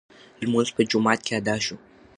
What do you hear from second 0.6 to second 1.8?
په جومات کې ادا شو.